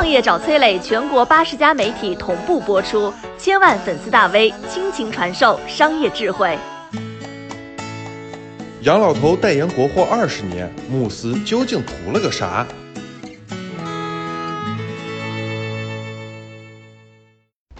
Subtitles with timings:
[0.00, 6.56] 创业找崔磊，全国八十家媒体同步播出，千万粉丝大 V 倾情传授商业智慧。
[8.80, 12.66] 杨老头代言国货二十年，慕斯究竟图了个啥？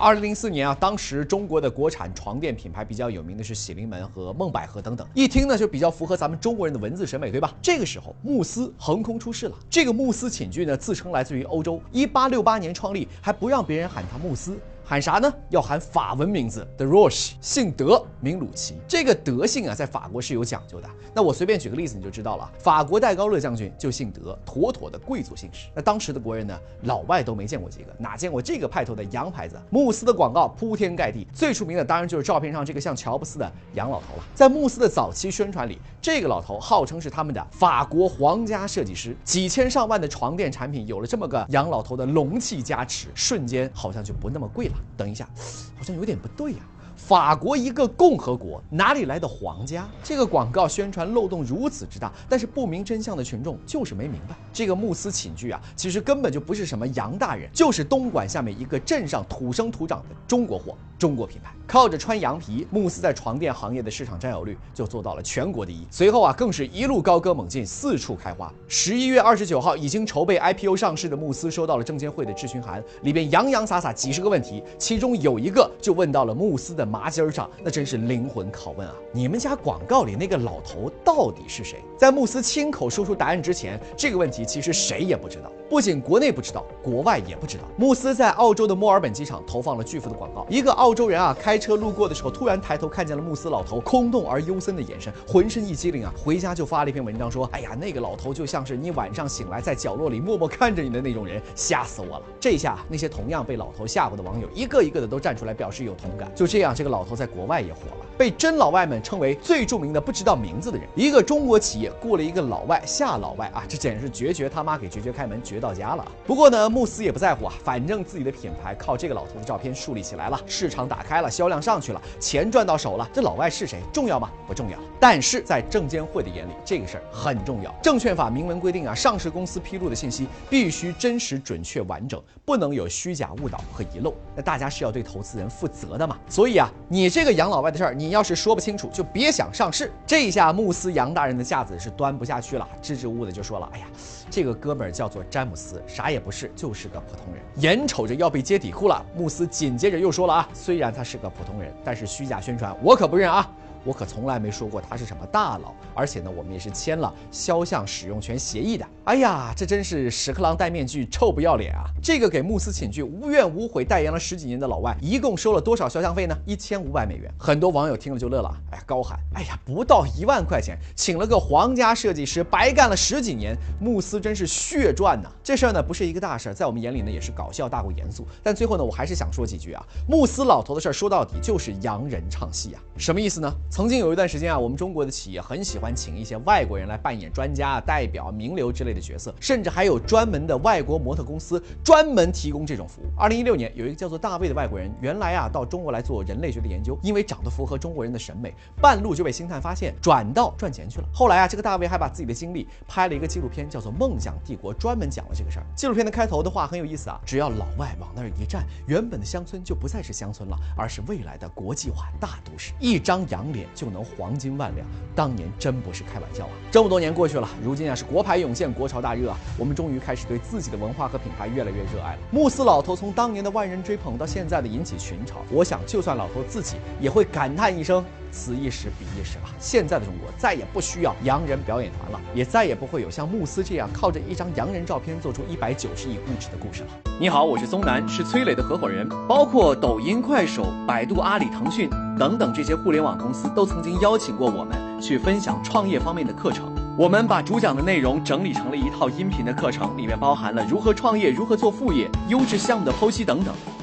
[0.01, 7.53] 二零零四年啊，当时中国的国产床垫品牌比较有名的是喜临门和梦百合等等，一听呢就比较符合咱们中国人的文字审美，对吧？
[7.61, 9.55] 这个时候慕斯横空出世了。
[9.69, 14.59] 这个慕斯寝具呢，自称来自于欧洲，一八六八年创立，还不让别人喊它慕斯。
[14.91, 15.33] 喊啥呢？
[15.51, 18.75] 要喊法文名字，The Roche，姓德，名鲁奇。
[18.89, 20.91] 这个德姓啊，在法国是有讲究的。
[21.15, 22.51] 那我随便举个例子，你就知道了。
[22.59, 25.69] 法国戴高乐将军就姓德，妥妥的贵族姓氏。
[25.77, 29.57] 那当时的国人呢，老外都没见过几个，哪见过这个派头的洋牌子？
[29.71, 34.25] 慕斯的广告铺天盖地，最出名的当然就是照片上这个像乔布斯的洋老头了。
[34.35, 39.17] 在慕斯的早期宣传里，这个老头号称是他们的法国皇家设计师。
[39.23, 44.75] 几千上万的床垫产品有了这么个洋老头的龙气加持，瞬间好像就不那么贵了。
[44.97, 45.29] 等一下，
[45.77, 46.59] 好像有点不对呀。
[46.97, 49.89] 法国一个共和国，哪里来的皇家？
[50.05, 54.37] 这个广告宣传漏洞如此之大，但是不明真相的群众就是没明白。
[54.53, 61.53] 这个慕斯寝具啊，其实根本就不是什么洋大人，就是东莞下面一个镇上土生土长的中国货，中国品牌。
[61.71, 65.87] 靠着穿羊皮，慕斯在床垫行业的市场占有率就做到了全国第一。
[65.89, 68.53] 随后啊，更是一路高歌猛进，四处开花。
[68.67, 78.95] 十一月二十九号，已经筹备 IPO 上市的慕斯收到了证监会的质询函，里边洋洋洒洒几十个问题，其中有一个就问到了慕斯的麻筋上，那真是灵魂拷问啊！
[79.13, 81.79] 你们家广告里那个老头到底是谁？
[81.97, 87.63] 在慕斯亲口说出答案之前，这个问题其实谁也不知道，不仅国内不知道，国外也不知道。
[87.77, 91.60] 慕斯在澳洲的墨尔本机场投放了巨幅的广告，一个澳洲人啊开。
[91.61, 96.13] 车路过的时候，突然抬头看见了慕斯老头空洞而幽森的眼神，浑身一激灵啊！
[96.17, 106.33] 回家就发了一篇文章说：“哎呀，那个老头就像是你晚上醒来在角落里默默看着你的那种人，吓死我了！”这下那些同样被老头吓唬的网友，一个一个的都站出来表示有同感。
[106.35, 110.89] 就这样，这个老头在国外也火了，被真老外们称为最著名的不知道名字的人。
[110.95, 116.07] 一个中国企业雇了一个老外吓老外啊，这简直是绝绝他妈给绝绝开门，绝到家了。
[116.27, 122.01] 不过呢，慕斯也不在乎啊，反正自己的品牌靠这个老头的照片树立起来了，市场打开了，销量上去了。
[122.19, 124.31] 钱赚到手了，这老外是谁重要吗？
[124.47, 124.79] 不重要。
[124.99, 127.71] 但是在证监会的眼里，这个事儿很重要。
[127.83, 134.15] 证券法明文规定啊，上市公司披露的信息必须真实、准确、完整，不能有虚假、误导和遗漏。
[134.35, 136.17] 那大家是要对投资人负责的嘛？
[136.29, 139.93] 所以啊，你这个养老外的事儿，你要是说不清楚，就别想上市。
[140.07, 143.87] 这一下，慕斯杨大人的架子是端不下去了，支支吾吾的就说了：“哎呀，
[144.31, 152.07] 这个哥们儿叫做詹姆斯，啥也不是，就是个普通人。”眼瞅着要被揭底裤了，慕斯紧接着又说了啊，虽然他是个普通人，但是。
[152.11, 153.49] 虚假宣传，我可不认啊！
[153.85, 158.87] 我可从来没说过他是什么大佬，而且呢，我们也是签了肖像使用权协议的。
[159.05, 161.85] 哎呀，这真是屎壳郎戴面具，臭不要脸啊！
[162.03, 166.37] 这个给慕斯寝具无怨无悔代言了十几年的老外，一共收了多少肖像费呢？
[166.47, 167.33] 一千五百美元。
[167.39, 175.29] 很多网友听了就乐了，哎呀，高喊：哎呀，不到一万块钱，请了个皇家设计师，白干了十几年，慕斯真是血赚呐！
[175.43, 178.27] 这事儿呢，不是一个大事儿，在我们眼里呢，也是搞笑大过严肃。
[178.43, 183.53] 但最后呢，我还是想说几句啊，慕斯老头的事儿，说到底就是洋人唱戏啊，什么意思呢？
[183.71, 193.05] 曾经有一段时间啊，我们中国的企业很喜欢请一些外国人来扮演专家、代表、名流之类的角色，甚至还有专门的外国模特公司专门提供这种服务。
[193.17, 201.07] 二零一六年，有一个叫做大卫的外国人，原来啊到中国来做人类学的研究，因为长得符合中国人的审美，半路就被星探发现，转到赚钱去了。
[201.15, 205.67] 后来啊，这个大卫还把自己的经历拍了一个纪录片，叫做《梦想帝国》，专门讲了这个事儿。
[205.77, 214.41] 纪录片的开头的话很有意思啊，只要老外往那儿一站，原本的乡村就不再是乡村了，而是未来的国际化大都市，一张洋脸就能黄。
[214.41, 216.51] 金万两，当年真不是开玩笑啊！
[216.71, 222.19] 这么多年过去了，如今啊是国牌涌现，国潮大热啊，我们终于开始对自己的文化和品牌越来越热爱了。
[222.31, 229.51] 慕斯老头从当年的万人追捧到现在的引起群嘲，我想就算老头自己也会感叹一声：此一时彼一时吧。
[229.59, 236.89] 现在的中国再也不需要洋人表演团了，也再也不会有像慕斯这样靠着一张洋人照片做出一百九十亿估值的故事了。
[237.21, 241.91] 你好，我是松南，是崔磊的合伙人，包括抖音、快手、百度、阿里、腾讯。
[242.19, 246.71] 等等，这些互联网公司都曾经邀请过我们去分享创业方面的课程。
[246.99, 253.55] 我们把主讲的内容整理成了一套音频的课程，里面包含了如何创业、如何做副业、优质项目的剖析等等，